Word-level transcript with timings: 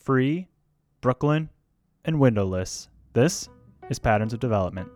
free, 0.00 0.48
Brooklyn, 1.02 1.50
and 2.04 2.18
windowless. 2.18 2.88
This 3.12 3.48
is 3.90 3.98
Patterns 3.98 4.32
of 4.32 4.40
Development. 4.40 4.88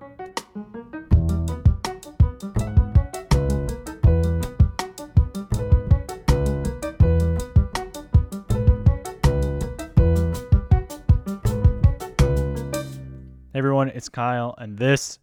Hey 13.52 13.58
everyone, 13.60 13.90
it's 13.90 14.08
Kyle, 14.08 14.54
and 14.58 14.78
this 14.78 15.18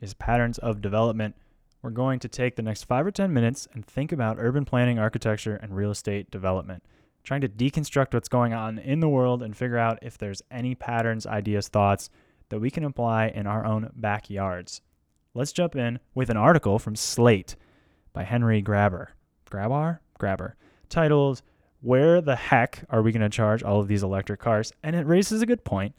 is 0.00 0.14
Patterns 0.14 0.58
of 0.58 0.80
Development. 0.80 1.34
We're 1.82 1.90
going 1.90 2.20
to 2.20 2.28
take 2.28 2.56
the 2.56 2.62
next 2.62 2.84
five 2.84 3.04
or 3.04 3.10
10 3.10 3.34
minutes 3.34 3.66
and 3.74 3.84
think 3.84 4.12
about 4.12 4.36
urban 4.38 4.64
planning, 4.64 4.98
architecture, 4.98 5.56
and 5.56 5.76
real 5.76 5.90
estate 5.90 6.30
development, 6.30 6.82
trying 7.24 7.40
to 7.40 7.48
deconstruct 7.48 8.14
what's 8.14 8.28
going 8.28 8.52
on 8.52 8.78
in 8.78 9.00
the 9.00 9.08
world 9.08 9.42
and 9.42 9.56
figure 9.56 9.78
out 9.78 9.98
if 10.02 10.18
there's 10.18 10.42
any 10.50 10.74
patterns, 10.74 11.26
ideas, 11.26 11.68
thoughts 11.68 12.10
that 12.50 12.60
we 12.60 12.70
can 12.70 12.84
apply 12.84 13.28
in 13.28 13.46
our 13.46 13.64
own 13.64 13.90
backyards. 13.96 14.82
Let's 15.32 15.52
jump 15.52 15.74
in 15.74 15.98
with 16.14 16.30
an 16.30 16.36
article 16.36 16.78
from 16.78 16.94
Slate 16.94 17.56
by 18.12 18.22
Henry 18.22 18.62
Graber. 18.62 19.08
Grabar? 19.50 19.98
Grabber. 20.18 20.56
Titled, 20.88 21.42
Where 21.80 22.20
the 22.20 22.36
Heck 22.36 22.84
Are 22.90 23.02
We 23.02 23.10
Going 23.10 23.22
to 23.22 23.28
Charge 23.28 23.62
All 23.62 23.80
of 23.80 23.88
These 23.88 24.02
Electric 24.02 24.38
Cars? 24.38 24.72
And 24.82 24.94
it 24.94 25.06
raises 25.06 25.42
a 25.42 25.46
good 25.46 25.64
point. 25.64 25.94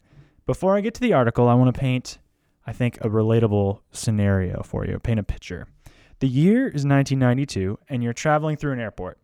Before 0.46 0.76
I 0.76 0.80
get 0.80 0.94
to 0.94 1.00
the 1.00 1.12
article, 1.12 1.48
I 1.48 1.54
want 1.54 1.74
to 1.74 1.78
paint, 1.78 2.18
I 2.66 2.72
think, 2.72 2.98
a 2.98 3.08
relatable 3.08 3.80
scenario 3.90 4.62
for 4.62 4.86
you, 4.86 4.98
paint 5.00 5.18
a 5.18 5.24
picture. 5.24 5.66
The 6.20 6.28
year 6.28 6.66
is 6.66 6.86
1992, 6.86 7.78
and 7.88 8.02
you're 8.02 8.12
traveling 8.14 8.56
through 8.56 8.72
an 8.72 8.80
airport. 8.80 9.18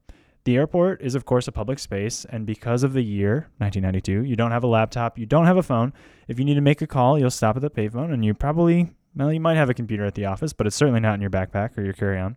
The 0.45 0.57
airport 0.57 1.01
is, 1.03 1.15
of 1.15 1.25
course, 1.25 1.47
a 1.47 1.53
public 1.53 1.79
space, 1.79 2.27
and 2.29 2.47
because 2.47 2.83
of 2.83 2.95
the 2.95 3.03
year, 3.03 3.49
1992, 3.59 4.29
you 4.29 4.35
don't 4.35 4.51
have 4.51 4.65
a 4.65 4.69
laptop, 4.69 5.19
you 5.19 5.27
don't 5.27 5.47
have 5.47 5.57
a 5.57 5.63
phone. 5.63 5.93
If 6.27 6.39
you 6.39 6.45
need 6.45 6.55
to 6.55 6.61
make 6.61 6.83
a 6.83 6.87
call, 6.87 7.19
you'll 7.19 7.31
stop 7.31 7.55
at 7.57 7.63
the 7.63 7.71
payphone, 7.71 8.13
and 8.13 8.25
you 8.25 8.35
probably, 8.35 8.91
well, 9.15 9.33
you 9.33 9.41
might 9.41 9.57
have 9.57 9.71
a 9.71 9.75
computer 9.75 10.05
at 10.05 10.15
the 10.15 10.25
office, 10.25 10.53
but 10.53 10.67
it's 10.67 10.75
certainly 10.75 11.01
not 11.01 11.15
in 11.15 11.21
your 11.21 11.31
backpack 11.31 11.79
or 11.79 11.83
your 11.83 11.93
carry 11.93 12.19
on. 12.19 12.37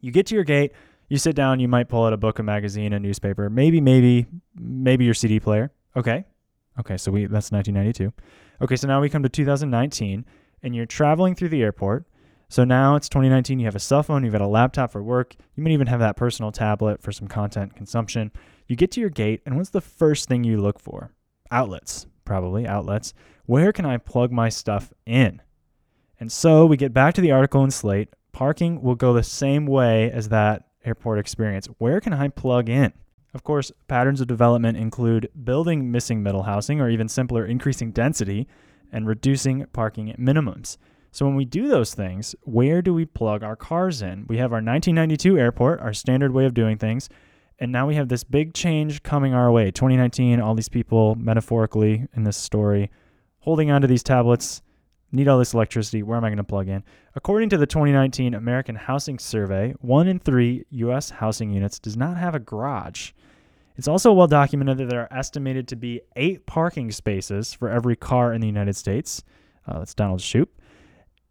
You 0.00 0.12
get 0.12 0.26
to 0.26 0.34
your 0.34 0.44
gate, 0.44 0.72
you 1.08 1.18
sit 1.18 1.36
down, 1.36 1.60
you 1.60 1.68
might 1.68 1.88
pull 1.90 2.04
out 2.04 2.14
a 2.14 2.16
book, 2.16 2.38
a 2.38 2.42
magazine, 2.42 2.94
a 2.94 2.98
newspaper, 2.98 3.50
maybe, 3.50 3.82
maybe, 3.82 4.26
maybe 4.54 5.04
your 5.04 5.14
CD 5.14 5.40
player. 5.40 5.72
Okay, 5.94 6.24
Okay, 6.80 6.96
so 6.96 7.10
we 7.10 7.26
that's 7.26 7.52
1992. 7.52 8.12
Okay, 8.62 8.76
so 8.76 8.88
now 8.88 9.00
we 9.00 9.08
come 9.08 9.22
to 9.22 9.28
2019 9.28 10.24
and 10.62 10.74
you're 10.74 10.86
traveling 10.86 11.34
through 11.34 11.48
the 11.50 11.62
airport. 11.62 12.06
So 12.50 12.64
now 12.64 12.96
it's 12.96 13.08
2019, 13.08 13.60
you 13.60 13.66
have 13.66 13.76
a 13.76 13.78
cell 13.78 14.02
phone, 14.02 14.24
you've 14.24 14.32
got 14.32 14.40
a 14.40 14.46
laptop 14.46 14.90
for 14.90 15.00
work, 15.00 15.36
you 15.54 15.62
might 15.62 15.70
even 15.70 15.86
have 15.86 16.00
that 16.00 16.16
personal 16.16 16.50
tablet 16.50 17.00
for 17.00 17.12
some 17.12 17.28
content 17.28 17.76
consumption. 17.76 18.32
You 18.66 18.74
get 18.74 18.90
to 18.92 19.00
your 19.00 19.08
gate 19.08 19.40
and 19.46 19.56
what's 19.56 19.70
the 19.70 19.80
first 19.80 20.28
thing 20.28 20.42
you 20.42 20.60
look 20.60 20.80
for? 20.80 21.12
Outlets, 21.52 22.08
probably 22.24 22.66
outlets. 22.66 23.14
Where 23.46 23.72
can 23.72 23.86
I 23.86 23.98
plug 23.98 24.32
my 24.32 24.48
stuff 24.48 24.92
in? 25.06 25.40
And 26.18 26.30
so 26.32 26.66
we 26.66 26.76
get 26.76 26.92
back 26.92 27.14
to 27.14 27.20
the 27.20 27.30
article 27.30 27.62
in 27.62 27.70
Slate. 27.70 28.08
Parking 28.32 28.82
will 28.82 28.96
go 28.96 29.12
the 29.12 29.22
same 29.22 29.64
way 29.64 30.10
as 30.10 30.28
that 30.30 30.64
airport 30.84 31.20
experience. 31.20 31.68
Where 31.78 32.00
can 32.00 32.12
I 32.12 32.26
plug 32.26 32.68
in? 32.68 32.92
Of 33.32 33.44
course, 33.44 33.70
patterns 33.86 34.20
of 34.20 34.26
development 34.26 34.76
include 34.76 35.30
building 35.44 35.92
missing 35.92 36.20
middle 36.20 36.42
housing 36.42 36.80
or 36.80 36.90
even 36.90 37.06
simpler 37.06 37.46
increasing 37.46 37.92
density 37.92 38.48
and 38.90 39.06
reducing 39.06 39.66
parking 39.66 40.16
minimums. 40.18 40.78
So 41.12 41.26
when 41.26 41.34
we 41.34 41.44
do 41.44 41.68
those 41.68 41.94
things, 41.94 42.34
where 42.42 42.82
do 42.82 42.94
we 42.94 43.04
plug 43.04 43.42
our 43.42 43.56
cars 43.56 44.02
in? 44.02 44.26
We 44.28 44.38
have 44.38 44.52
our 44.52 44.62
1992 44.62 45.38
airport, 45.38 45.80
our 45.80 45.92
standard 45.92 46.32
way 46.32 46.46
of 46.46 46.54
doing 46.54 46.78
things, 46.78 47.08
and 47.58 47.72
now 47.72 47.86
we 47.86 47.96
have 47.96 48.08
this 48.08 48.24
big 48.24 48.54
change 48.54 49.02
coming 49.02 49.34
our 49.34 49.50
way. 49.50 49.70
2019, 49.70 50.40
all 50.40 50.54
these 50.54 50.68
people 50.68 51.16
metaphorically 51.16 52.06
in 52.14 52.24
this 52.24 52.36
story 52.36 52.90
holding 53.40 53.70
onto 53.70 53.86
these 53.86 54.02
tablets 54.02 54.62
need 55.12 55.26
all 55.26 55.38
this 55.38 55.54
electricity. 55.54 56.02
Where 56.02 56.16
am 56.16 56.24
I 56.24 56.28
going 56.28 56.38
to 56.38 56.44
plug 56.44 56.68
in? 56.68 56.84
According 57.14 57.48
to 57.50 57.58
the 57.58 57.66
2019 57.66 58.34
American 58.34 58.76
Housing 58.76 59.18
Survey, 59.18 59.74
one 59.80 60.06
in 60.06 60.18
three 60.18 60.64
U.S. 60.70 61.10
housing 61.10 61.50
units 61.50 61.78
does 61.78 61.96
not 61.96 62.16
have 62.16 62.34
a 62.34 62.38
garage. 62.38 63.10
It's 63.76 63.88
also 63.88 64.12
well 64.12 64.26
documented 64.26 64.78
that 64.78 64.88
there 64.88 65.00
are 65.00 65.12
estimated 65.12 65.66
to 65.68 65.76
be 65.76 66.02
eight 66.14 66.46
parking 66.46 66.92
spaces 66.92 67.52
for 67.52 67.68
every 67.68 67.96
car 67.96 68.32
in 68.32 68.40
the 68.40 68.46
United 68.46 68.76
States. 68.76 69.24
Uh, 69.66 69.78
that's 69.78 69.94
Donald 69.94 70.20
Shoup. 70.20 70.48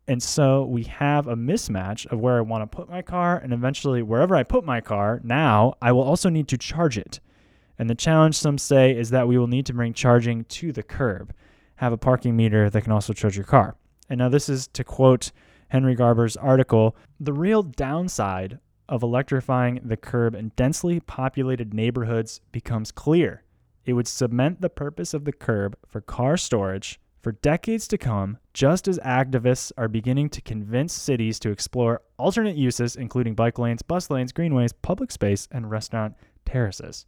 And 0.09 0.24
so 0.24 0.64
we 0.64 0.86
have 0.86 1.28
a 1.28 1.36
mismatch 1.36 2.08
of 2.08 2.20
where 2.20 2.40
I 2.40 2.42
want 2.42 2.64
to 2.64 2.75
put 2.75 2.90
my 2.90 3.03
car, 3.03 3.38
and 3.38 3.53
eventually, 3.53 4.02
wherever 4.02 4.36
I 4.36 4.42
put 4.42 4.66
my 4.66 4.81
car, 4.81 5.22
now 5.24 5.75
I 5.84 5.92
will 5.92 6.02
also 6.02 6.30
need 6.30 6.47
to 6.47 6.58
charge 6.58 6.97
it. 6.97 7.20
And 7.78 7.88
the 7.88 7.94
challenge, 7.94 8.36
some 8.36 8.58
say, 8.58 8.97
is 8.97 9.12
that 9.12 9.28
we 9.28 9.38
will 9.38 9.46
need 9.46 9.68
to 9.68 9.74
bring 9.74 9.94
charging 9.94 10.46
to 10.46 10.72
the 10.72 10.81
curb 10.81 11.31
have 11.75 11.94
a 11.94 11.97
parking 11.97 12.36
meter 12.36 12.72
that 12.72 12.81
can 12.81 12.92
also 12.92 13.14
charge 13.14 13.38
your 13.38 13.46
car. 13.46 13.75
And 14.09 14.18
now, 14.18 14.30
this 14.30 14.50
is 14.50 14.68
to 14.70 14.84
quote 14.84 15.31
Henry 15.68 15.94
Garber's 15.94 16.36
article 16.36 16.96
the 17.20 17.31
real 17.31 17.62
downside 17.62 18.58
of 18.90 19.03
electrifying 19.03 19.80
the 19.84 19.96
curb 19.96 20.34
in 20.34 20.53
densely 20.56 21.00
populated 21.00 21.72
neighborhoods 21.72 22.41
becomes 22.52 22.91
clear. 22.91 23.44
It 23.86 23.94
would 23.94 24.08
cement 24.08 24.62
the 24.62 24.72
purpose 24.72 25.14
of 25.14 25.26
the 25.26 25.34
curb 25.34 25.78
for 25.88 26.02
car 26.02 26.36
storage 26.36 27.00
for 27.22 27.34
decades 27.34 27.88
to 27.90 27.97
come, 27.97 28.38
just 28.53 28.88
as 28.88 28.97
activists 29.00 29.72
are 29.78 29.88
beginning 29.88 30.30
to 30.30 30.41
convince 30.41 30.94
cities 30.94 31.40
to 31.40 31.50
explore 31.50 32.02
alternate 32.18 32.56
uses, 32.56 32.96
including 32.96 33.35
bike 33.35 33.59
lanes, 33.59 33.81
bus 33.81 34.09
lanes, 34.09 34.31
greenways, 34.31 34.72
public 34.72 35.12
space, 35.12 35.47
and 35.52 35.69
restaurant 35.69 36.16
terraces. 36.46 37.06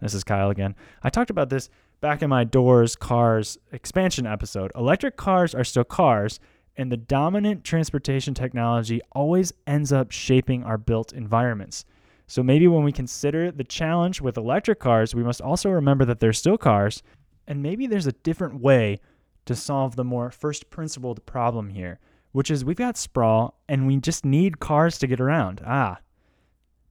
This 0.00 0.14
is 0.14 0.24
Kyle 0.24 0.50
again. 0.50 0.74
I 1.02 1.10
talked 1.10 1.30
about 1.30 1.50
this 1.50 1.68
back 2.00 2.22
in 2.22 2.30
my 2.30 2.44
doors, 2.44 2.96
cars 2.96 3.58
expansion 3.72 4.26
episode. 4.26 4.72
Electric 4.74 5.16
cars 5.16 5.54
are 5.54 5.64
still 5.64 5.84
cars, 5.84 6.40
and 6.76 6.90
the 6.90 6.96
dominant 6.96 7.62
transportation 7.62 8.34
technology 8.34 9.00
always 9.12 9.52
ends 9.66 9.92
up 9.92 10.10
shaping 10.10 10.64
our 10.64 10.78
built 10.78 11.12
environments. 11.12 11.84
So 12.26 12.42
maybe 12.42 12.66
when 12.66 12.82
we 12.82 12.92
consider 12.92 13.52
the 13.52 13.64
challenge 13.64 14.22
with 14.22 14.38
electric 14.38 14.80
cars, 14.80 15.14
we 15.14 15.22
must 15.22 15.42
also 15.42 15.68
remember 15.68 16.06
that 16.06 16.18
they're 16.18 16.32
still 16.32 16.56
cars, 16.56 17.02
and 17.46 17.62
maybe 17.62 17.86
there's 17.86 18.06
a 18.06 18.12
different 18.12 18.60
way 18.60 18.98
to 19.46 19.54
solve 19.54 19.96
the 19.96 20.04
more 20.04 20.30
first 20.30 20.70
principled 20.70 21.24
problem 21.26 21.70
here, 21.70 21.98
which 22.32 22.50
is 22.50 22.64
we've 22.64 22.76
got 22.76 22.96
sprawl 22.96 23.58
and 23.68 23.86
we 23.86 23.96
just 23.96 24.24
need 24.24 24.60
cars 24.60 24.98
to 24.98 25.06
get 25.06 25.20
around. 25.20 25.62
Ah, 25.66 25.98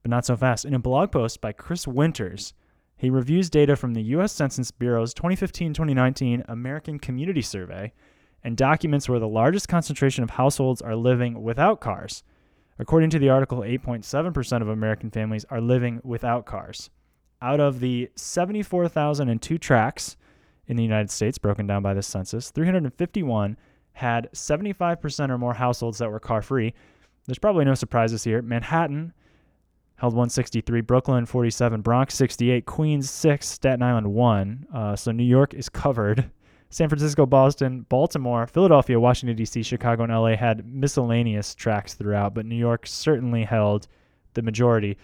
but 0.02 0.10
not 0.10 0.26
so 0.26 0.36
fast. 0.36 0.64
In 0.64 0.74
a 0.74 0.78
blog 0.78 1.12
post 1.12 1.40
by 1.40 1.52
Chris 1.52 1.86
Winters, 1.86 2.54
he 2.96 3.10
reviews 3.10 3.50
data 3.50 3.74
from 3.74 3.94
the 3.94 4.02
U.S. 4.02 4.32
Census 4.32 4.70
Bureau's 4.70 5.14
2015 5.14 5.74
2019 5.74 6.44
American 6.48 6.98
Community 6.98 7.42
Survey 7.42 7.92
and 8.44 8.56
documents 8.56 9.08
where 9.08 9.20
the 9.20 9.28
largest 9.28 9.68
concentration 9.68 10.24
of 10.24 10.30
households 10.30 10.82
are 10.82 10.96
living 10.96 11.42
without 11.42 11.80
cars. 11.80 12.22
According 12.78 13.10
to 13.10 13.18
the 13.18 13.28
article, 13.28 13.58
8.7% 13.58 14.62
of 14.62 14.68
American 14.68 15.10
families 15.10 15.44
are 15.50 15.60
living 15.60 16.00
without 16.02 16.46
cars. 16.46 16.90
Out 17.40 17.60
of 17.60 17.80
the 17.80 18.10
74,002 18.16 19.58
tracts 19.58 20.16
in 20.66 20.76
the 20.76 20.82
United 20.82 21.10
States, 21.10 21.38
broken 21.38 21.66
down 21.66 21.82
by 21.82 21.94
the 21.94 22.02
census, 22.02 22.50
351 22.50 23.56
had 23.92 24.28
75% 24.32 25.30
or 25.30 25.38
more 25.38 25.54
households 25.54 25.98
that 25.98 26.10
were 26.10 26.20
car 26.20 26.42
free. 26.42 26.74
There's 27.26 27.38
probably 27.38 27.64
no 27.64 27.74
surprises 27.74 28.24
here. 28.24 28.42
Manhattan 28.42 29.12
held 29.96 30.14
163, 30.14 30.80
Brooklyn 30.80 31.26
47, 31.26 31.80
Bronx 31.80 32.14
68, 32.14 32.66
Queens 32.66 33.10
6, 33.10 33.46
Staten 33.46 33.82
Island 33.82 34.12
1. 34.12 34.66
Uh, 34.74 34.96
so 34.96 35.12
New 35.12 35.22
York 35.22 35.54
is 35.54 35.68
covered. 35.68 36.30
San 36.70 36.88
Francisco, 36.88 37.26
Boston, 37.26 37.84
Baltimore, 37.90 38.46
Philadelphia, 38.46 38.98
Washington, 38.98 39.36
D.C., 39.36 39.62
Chicago, 39.62 40.04
and 40.04 40.12
LA 40.12 40.36
had 40.36 40.66
miscellaneous 40.66 41.54
tracts 41.54 41.92
throughout, 41.92 42.34
but 42.34 42.46
New 42.46 42.56
York 42.56 42.86
certainly 42.86 43.44
held 43.44 43.88
the 44.32 44.40
majority. 44.40 44.96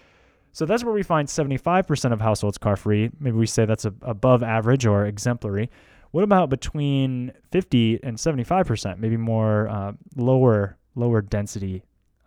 So 0.53 0.67
that's 0.67 0.83
where 0.83 0.95
we 0.95 1.03
find 1.03 1.29
75% 1.29 2.13
of 2.13 2.21
households 2.21 2.59
car 2.59 2.77
free. 2.77 3.11
Maybe 3.21 3.37
we 3.37 3.47
say 3.47 3.65
that's 3.65 3.85
above 3.85 4.43
average 4.43 4.87
or 4.87 5.07
exemplary. 5.07 5.71
What 6.11 6.25
about 6.25 6.49
between 6.49 7.33
50 7.53 8.01
and 8.03 8.17
75%? 8.17 8.99
Maybe 8.99 9.17
more 9.17 9.69
uh, 9.69 9.93
lower 10.17 10.77
lower 10.95 11.23
density, 11.23 11.85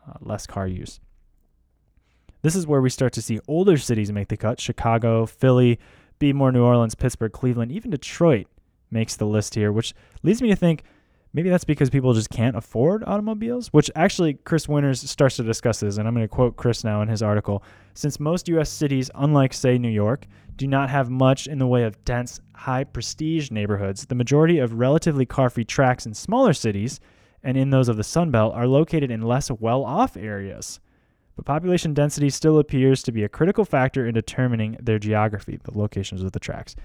uh, 0.08 0.14
less 0.22 0.48
car 0.48 0.66
use. 0.66 1.00
This 2.42 2.56
is 2.56 2.66
where 2.66 2.82
we 2.82 2.90
start 2.90 3.14
to 3.14 3.22
see 3.22 3.40
older 3.48 3.78
cities 3.78 4.12
make 4.12 4.30
the 4.30 4.38
cut 4.38 4.60
Chicago, 4.60 5.26
Philly, 5.26 5.78
Baltimore 6.20 6.52
New 6.52 6.64
Orleans, 6.64 6.96
Pittsburgh, 6.96 7.32
Cleveland, 7.32 7.72
even 7.72 7.92
Detroit 7.92 8.48
makes 8.90 9.16
the 9.16 9.26
list 9.26 9.56
here, 9.56 9.72
which 9.72 9.94
leads 10.24 10.42
me 10.42 10.50
to 10.50 10.56
think 10.56 10.84
maybe 11.34 11.50
that's 11.50 11.64
because 11.64 11.90
people 11.90 12.14
just 12.14 12.30
can't 12.30 12.56
afford 12.56 13.04
automobiles, 13.06 13.68
which 13.70 13.90
actually 13.96 14.36
Chris 14.36 14.68
Winters 14.68 15.10
starts 15.10 15.38
to 15.38 15.44
discuss 15.44 15.80
this, 15.80 15.98
and 15.98 16.08
I'm 16.08 16.14
going 16.14 16.28
to 16.28 16.34
quote 16.34 16.58
Chris 16.58 16.84
now 16.84 17.02
in 17.02 17.08
his 17.08 17.22
article. 17.24 17.64
Since 17.94 18.20
most 18.20 18.48
U.S. 18.50 18.70
cities, 18.70 19.10
unlike, 19.16 19.54
say, 19.54 19.78
New 19.78 19.90
York, 19.90 20.28
do 20.56 20.68
not 20.68 20.90
have 20.90 21.10
much 21.10 21.48
in 21.48 21.60
the 21.60 21.68
way 21.68 21.84
of 21.84 22.04
dense, 22.06 22.40
high 22.56 22.84
prestige 22.84 23.52
neighborhoods, 23.52 24.06
the 24.06 24.16
majority 24.16 24.60
of 24.60 24.74
relatively 24.74 25.26
car 25.26 25.50
free 25.50 25.66
tracts 25.66 26.06
in 26.06 26.14
smaller 26.14 26.54
cities 26.54 27.00
and 27.44 27.58
in 27.58 27.72
those 27.72 27.90
of 27.90 27.98
the 27.98 28.04
Sun 28.04 28.32
Belt 28.32 28.54
are 28.54 28.68
located 28.68 29.10
in 29.10 29.22
less 29.22 29.50
well 29.50 29.84
off 29.84 30.16
areas 30.16 30.80
but 31.36 31.46
population 31.46 31.94
density 31.94 32.30
still 32.30 32.60
appears 32.60 33.02
to 33.04 33.12
be 33.12 33.24
a 33.24 33.30
critical 33.30 33.66
factor 33.66 34.06
in 34.06 34.14
determining 34.14 34.78
their 34.80 35.00
geography, 35.00 35.60
the 35.64 35.78
locations 35.78 36.22
of 36.22 36.32
the 36.34 36.40
tracts. 36.40 36.76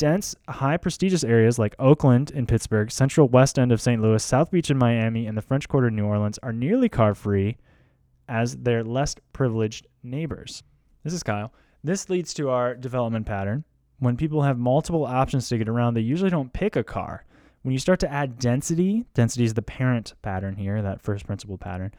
Dense, 0.00 0.34
high 0.48 0.78
prestigious 0.78 1.22
areas 1.22 1.58
like 1.58 1.76
Oakland 1.78 2.30
in 2.30 2.46
Pittsburgh, 2.46 2.90
central 2.90 3.28
west 3.28 3.58
end 3.58 3.70
of 3.70 3.82
St. 3.82 4.00
Louis, 4.00 4.24
South 4.24 4.50
Beach 4.50 4.70
in 4.70 4.78
Miami, 4.78 5.26
and 5.26 5.36
the 5.36 5.42
French 5.42 5.68
Quarter 5.68 5.88
in 5.88 5.96
New 5.96 6.06
Orleans 6.06 6.38
are 6.42 6.54
nearly 6.54 6.88
car 6.88 7.14
free 7.14 7.58
as 8.26 8.56
their 8.56 8.82
less 8.82 9.14
privileged 9.34 9.86
neighbors. 10.02 10.62
This 11.04 11.12
is 11.12 11.22
Kyle. 11.22 11.52
This 11.84 12.08
leads 12.08 12.32
to 12.34 12.48
our 12.48 12.74
development 12.74 13.26
pattern. 13.26 13.64
When 13.98 14.16
people 14.16 14.42
have 14.42 14.58
multiple 14.58 15.04
options 15.04 15.50
to 15.50 15.58
get 15.58 15.68
around, 15.68 15.92
they 15.92 16.00
usually 16.00 16.30
don't 16.30 16.52
pick 16.54 16.76
a 16.76 16.82
car. 16.82 17.26
When 17.60 17.74
you 17.74 17.78
start 17.78 18.00
to 18.00 18.10
add 18.10 18.38
density, 18.38 19.04
density 19.12 19.44
is 19.44 19.52
the 19.52 19.60
parent 19.60 20.14
pattern 20.22 20.56
here, 20.56 20.80
that 20.80 21.02
first 21.02 21.26
principle 21.26 21.58
pattern. 21.58 21.92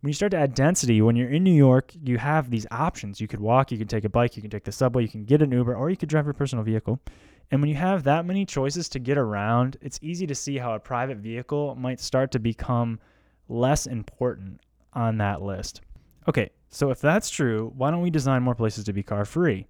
When 0.00 0.08
you 0.08 0.14
start 0.14 0.30
to 0.30 0.38
add 0.38 0.54
density, 0.54 1.02
when 1.02 1.14
you're 1.14 1.28
in 1.28 1.44
New 1.44 1.52
York, 1.52 1.92
you 2.02 2.16
have 2.16 2.48
these 2.48 2.66
options. 2.70 3.20
You 3.20 3.28
could 3.28 3.40
walk, 3.40 3.70
you 3.70 3.76
can 3.76 3.86
take 3.86 4.04
a 4.04 4.08
bike, 4.08 4.34
you 4.34 4.40
can 4.40 4.50
take 4.50 4.64
the 4.64 4.72
subway, 4.72 5.02
you 5.02 5.10
can 5.10 5.24
get 5.24 5.42
an 5.42 5.52
Uber, 5.52 5.74
or 5.74 5.90
you 5.90 5.96
could 5.96 6.08
drive 6.08 6.24
your 6.24 6.32
personal 6.32 6.64
vehicle. 6.64 6.98
And 7.50 7.60
when 7.60 7.68
you 7.68 7.76
have 7.76 8.04
that 8.04 8.24
many 8.24 8.46
choices 8.46 8.88
to 8.90 8.98
get 8.98 9.18
around, 9.18 9.76
it's 9.82 9.98
easy 10.00 10.26
to 10.26 10.34
see 10.34 10.56
how 10.56 10.74
a 10.74 10.80
private 10.80 11.18
vehicle 11.18 11.74
might 11.74 12.00
start 12.00 12.30
to 12.32 12.38
become 12.38 12.98
less 13.50 13.86
important 13.86 14.60
on 14.94 15.18
that 15.18 15.42
list. 15.42 15.82
Okay, 16.26 16.48
so 16.70 16.90
if 16.90 17.00
that's 17.00 17.28
true, 17.28 17.70
why 17.76 17.90
don't 17.90 18.00
we 18.00 18.10
design 18.10 18.42
more 18.42 18.54
places 18.54 18.84
to 18.84 18.94
be 18.94 19.02
car 19.02 19.26
free? 19.26 19.66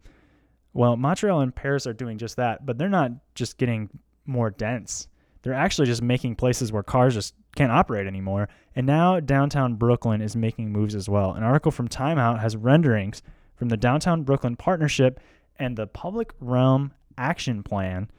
Well, 0.74 0.96
Montreal 0.96 1.40
and 1.40 1.52
Paris 1.52 1.88
are 1.88 1.92
doing 1.92 2.18
just 2.18 2.36
that, 2.36 2.64
but 2.64 2.78
they're 2.78 2.88
not 2.88 3.10
just 3.34 3.58
getting 3.58 3.90
more 4.26 4.50
dense. 4.50 5.08
They're 5.42 5.54
actually 5.54 5.86
just 5.86 6.02
making 6.02 6.36
places 6.36 6.70
where 6.70 6.84
cars 6.84 7.14
just 7.14 7.34
can't 7.56 7.72
operate 7.72 8.06
anymore. 8.06 8.48
And 8.74 8.86
now 8.86 9.20
downtown 9.20 9.74
Brooklyn 9.74 10.20
is 10.20 10.36
making 10.36 10.70
moves 10.70 10.94
as 10.94 11.08
well. 11.08 11.32
An 11.32 11.42
article 11.42 11.72
from 11.72 11.88
Time 11.88 12.18
Out 12.18 12.40
has 12.40 12.56
renderings 12.56 13.22
from 13.56 13.68
the 13.68 13.76
Downtown 13.76 14.22
Brooklyn 14.22 14.56
Partnership 14.56 15.20
and 15.58 15.76
the 15.76 15.86
Public 15.86 16.32
Realm 16.40 16.92
Action 17.18 17.62
Plan 17.62 18.10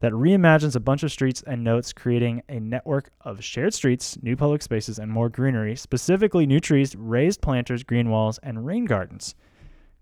that 0.00 0.12
reimagines 0.12 0.76
a 0.76 0.80
bunch 0.80 1.02
of 1.02 1.10
streets 1.10 1.42
and 1.46 1.64
notes, 1.64 1.92
creating 1.92 2.42
a 2.48 2.60
network 2.60 3.10
of 3.22 3.42
shared 3.42 3.74
streets, 3.74 4.16
new 4.22 4.36
public 4.36 4.62
spaces, 4.62 4.98
and 4.98 5.10
more 5.10 5.28
greenery, 5.28 5.74
specifically 5.74 6.46
new 6.46 6.60
trees, 6.60 6.94
raised 6.96 7.40
planters, 7.40 7.82
green 7.82 8.08
walls, 8.08 8.38
and 8.42 8.64
rain 8.64 8.84
gardens. 8.84 9.34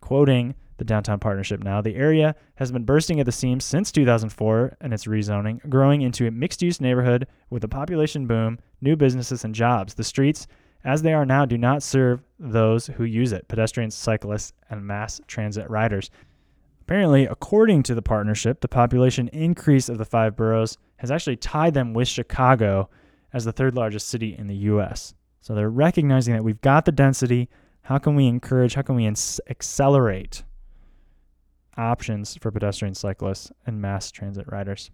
Quoting 0.01 0.55
the 0.79 0.85
downtown 0.85 1.19
partnership 1.19 1.63
now, 1.63 1.81
the 1.81 1.97
area 1.97 2.35
has 2.57 2.71
been 2.71 2.85
bursting 2.85 3.21
at 3.21 3.27
the 3.27 3.33
seams 3.33 3.65
since 3.65 3.91
2004 3.93 4.77
and 4.81 4.93
its 4.93 5.07
rezoning, 5.07 5.67
growing 5.69 6.03
into 6.03 6.27
a 6.27 6.31
mixed 6.31 6.63
use 6.63 6.81
neighborhood 6.81 7.27
with 7.51 7.65
a 7.65 7.69
population 7.69 8.27
boom, 8.27 8.59
new 8.81 8.97
businesses, 8.97 9.45
and 9.45 9.55
jobs. 9.55 9.95
The 9.95 10.05
streets, 10.05 10.47
as 10.85 11.03
they 11.03 11.15
are 11.15 11.27
now, 11.27 11.47
do 11.47 11.59
not 11.59 11.83
serve 11.83 12.23
those 12.39 12.87
who 12.87 13.05
use 13.05 13.33
it 13.33 13.49
pedestrians, 13.49 13.95
cyclists, 13.95 14.53
and 14.71 14.87
mass 14.87 15.21
transit 15.27 15.69
riders. 15.71 16.11
Apparently, 16.83 17.27
according 17.27 17.83
to 17.83 17.95
the 17.95 18.03
partnership, 18.03 18.61
the 18.61 18.69
population 18.69 19.29
increase 19.29 19.89
of 19.89 19.99
the 19.99 20.05
five 20.05 20.37
boroughs 20.37 20.79
has 20.99 21.11
actually 21.11 21.37
tied 21.37 21.75
them 21.75 21.95
with 21.95 22.07
Chicago 22.07 22.89
as 23.33 23.45
the 23.45 23.53
third 23.53 23.75
largest 23.75 24.09
city 24.09 24.37
in 24.39 24.47
the 24.47 24.55
U.S. 24.55 25.15
So 25.41 25.55
they're 25.55 25.69
recognizing 25.69 26.35
that 26.35 26.45
we've 26.45 26.61
got 26.61 26.85
the 26.85 26.93
density. 26.93 27.49
How 27.83 27.99
can 27.99 28.15
we 28.15 28.27
encourage, 28.27 28.75
how 28.75 28.83
can 28.83 28.95
we 28.95 29.07
accelerate 29.07 30.45
options 31.77 32.37
for 32.37 32.51
pedestrians, 32.51 32.99
cyclists, 32.99 33.51
and 33.67 33.81
mass 33.81 34.11
transit 34.11 34.47
riders? 34.51 34.91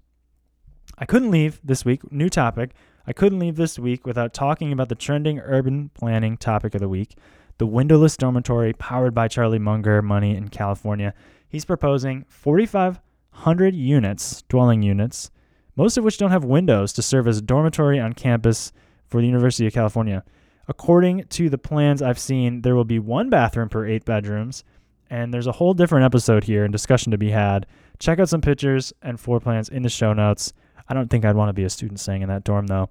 I 0.99 1.06
couldn't 1.06 1.31
leave 1.31 1.61
this 1.64 1.84
week, 1.84 2.11
new 2.12 2.29
topic. 2.29 2.73
I 3.06 3.12
couldn't 3.12 3.38
leave 3.38 3.56
this 3.56 3.79
week 3.79 4.06
without 4.06 4.34
talking 4.34 4.73
about 4.73 4.88
the 4.88 4.94
trending 4.94 5.40
urban 5.40 5.90
planning 5.94 6.37
topic 6.37 6.75
of 6.75 6.81
the 6.81 6.88
week 6.88 7.17
the 7.58 7.67
windowless 7.67 8.17
dormitory 8.17 8.73
powered 8.73 9.14
by 9.14 9.29
Charlie 9.29 9.58
Munger 9.58 10.02
money 10.02 10.37
in 10.37 10.49
California. 10.49 11.14
He's 11.49 11.64
proposing 11.64 12.25
4,500 12.29 13.75
units, 13.75 14.43
dwelling 14.49 14.82
units, 14.82 15.31
most 15.76 15.96
of 15.96 16.05
which 16.05 16.19
don't 16.19 16.31
have 16.31 16.44
windows 16.44 16.93
to 16.94 17.02
serve 17.02 17.28
as 17.28 17.38
a 17.38 17.43
dormitory 17.43 18.00
on 18.00 18.14
campus 18.14 18.73
for 19.06 19.20
the 19.20 19.26
University 19.26 19.67
of 19.67 19.75
California. 19.75 20.25
According 20.67 21.25
to 21.25 21.49
the 21.49 21.58
plans 21.58 22.02
I've 22.02 22.19
seen, 22.19 22.62
there 22.62 22.75
will 22.75 22.85
be 22.85 22.99
one 22.99 23.31
bathroom 23.31 23.69
per 23.69 23.87
eight 23.87 24.05
bedrooms, 24.05 24.64
and 25.12 25.32
there's 25.32 25.47
a 25.47 25.53
whole 25.53 25.75
different 25.75 26.06
episode 26.06 26.44
here 26.44 26.64
and 26.64 26.73
discussion 26.73 27.11
to 27.11 27.19
be 27.19 27.31
had. 27.31 27.67
Check 27.99 28.19
out 28.19 28.31
some 28.31 28.41
pictures 28.41 28.94
and 29.03 29.20
floor 29.20 29.41
plans 29.41 29.69
in 29.69 29.82
the 29.82 29.91
show 29.91 30.14
notes. 30.14 30.55
I 30.88 30.94
don't 30.94 31.11
think 31.11 31.26
I'd 31.26 31.37
want 31.37 31.50
to 31.50 31.53
be 31.53 31.64
a 31.64 31.70
student 31.70 32.00
staying 32.00 32.23
in 32.23 32.31
that 32.31 32.44
dorm, 32.44 32.67
though. 32.67 32.88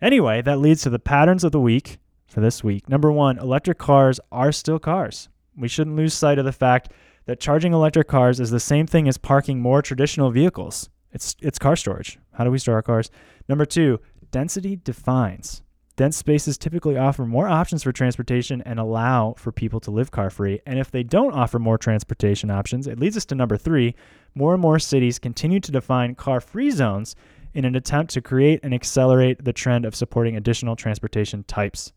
Anyway, 0.00 0.42
that 0.42 0.60
leads 0.60 0.82
to 0.82 0.90
the 0.90 1.00
patterns 1.00 1.42
of 1.42 1.50
the 1.50 1.60
week 1.60 1.98
for 2.28 2.40
this 2.40 2.62
week. 2.62 2.88
Number 2.88 3.10
one, 3.10 3.36
electric 3.36 3.78
cars 3.78 4.20
are 4.30 4.52
still 4.52 4.78
cars. 4.78 5.28
We 5.56 5.66
shouldn't 5.66 5.96
lose 5.96 6.14
sight 6.14 6.38
of 6.38 6.44
the 6.44 6.52
fact 6.52 6.92
that 7.26 7.40
charging 7.40 7.72
electric 7.72 8.06
cars 8.06 8.38
is 8.38 8.50
the 8.50 8.60
same 8.60 8.86
thing 8.86 9.08
as 9.08 9.18
parking 9.18 9.60
more 9.60 9.82
traditional 9.82 10.30
vehicles. 10.30 10.88
It's 11.10 11.34
it's 11.42 11.58
car 11.58 11.74
storage. 11.74 12.16
How 12.34 12.44
do 12.44 12.52
we 12.52 12.58
store 12.58 12.76
our 12.76 12.82
cars? 12.82 13.10
Number 13.48 13.64
2, 13.64 13.98
density 14.30 14.76
defines. 14.76 15.62
Dense 16.00 16.16
spaces 16.16 16.56
typically 16.56 16.96
offer 16.96 17.26
more 17.26 17.46
options 17.46 17.82
for 17.82 17.92
transportation 17.92 18.62
and 18.62 18.80
allow 18.80 19.34
for 19.36 19.52
people 19.52 19.80
to 19.80 19.90
live 19.90 20.10
car 20.10 20.30
free. 20.30 20.58
And 20.64 20.78
if 20.78 20.90
they 20.90 21.02
don't 21.02 21.34
offer 21.34 21.58
more 21.58 21.76
transportation 21.76 22.50
options, 22.50 22.86
it 22.86 22.98
leads 22.98 23.18
us 23.18 23.26
to 23.26 23.34
number 23.34 23.58
three 23.58 23.94
more 24.34 24.54
and 24.54 24.62
more 24.62 24.78
cities 24.78 25.18
continue 25.18 25.60
to 25.60 25.70
define 25.70 26.14
car 26.14 26.40
free 26.40 26.70
zones 26.70 27.16
in 27.52 27.66
an 27.66 27.76
attempt 27.76 28.14
to 28.14 28.22
create 28.22 28.60
and 28.62 28.72
accelerate 28.72 29.44
the 29.44 29.52
trend 29.52 29.84
of 29.84 29.94
supporting 29.94 30.38
additional 30.38 30.74
transportation 30.74 31.44
types. 31.44 31.92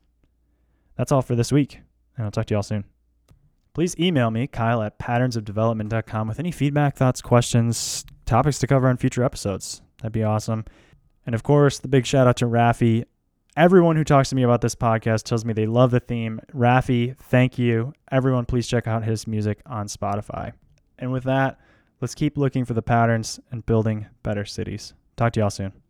That's 0.97 1.13
all 1.13 1.21
for 1.21 1.37
this 1.37 1.53
week, 1.53 1.79
and 2.17 2.25
I'll 2.25 2.31
talk 2.31 2.47
to 2.47 2.55
you 2.55 2.57
all 2.57 2.63
soon. 2.63 2.83
Please 3.73 3.97
email 3.97 4.31
me, 4.31 4.47
Kyle 4.47 4.83
at 4.83 4.99
patternsofdevelopment.com, 4.99 6.27
with 6.27 6.39
any 6.39 6.51
feedback, 6.51 6.97
thoughts, 6.97 7.21
questions, 7.21 8.03
topics 8.25 8.59
to 8.59 8.67
cover 8.67 8.89
on 8.89 8.97
future 8.97 9.23
episodes. 9.23 9.81
That'd 10.01 10.11
be 10.11 10.23
awesome. 10.23 10.65
And 11.25 11.33
of 11.33 11.43
course, 11.43 11.79
the 11.79 11.87
big 11.87 12.05
shout 12.05 12.27
out 12.27 12.35
to 12.35 12.45
Rafi. 12.47 13.05
Everyone 13.55 13.95
who 13.95 14.03
talks 14.03 14.29
to 14.29 14.35
me 14.35 14.41
about 14.41 14.61
this 14.61 14.73
podcast 14.73 15.23
tells 15.23 15.45
me 15.45 15.53
they 15.53 15.67
love 15.67 15.91
the 15.91 15.99
theme. 15.99 16.39
Rafi, 16.55 17.15
thank 17.15 17.59
you. 17.59 17.93
Everyone, 18.11 18.45
please 18.45 18.67
check 18.67 18.87
out 18.87 19.03
his 19.03 19.27
music 19.27 19.59
on 19.67 19.85
Spotify. 19.85 20.53
And 20.97 21.11
with 21.11 21.23
that, 21.25 21.59
let's 22.01 22.15
keep 22.15 22.35
looking 22.35 22.65
for 22.65 22.73
the 22.73 22.81
patterns 22.81 23.39
and 23.51 23.63
building 23.63 24.07
better 24.23 24.43
cities. 24.43 24.95
Talk 25.17 25.33
to 25.33 25.41
y'all 25.41 25.51
soon. 25.51 25.82